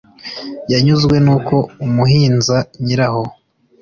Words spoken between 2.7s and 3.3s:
nyiraho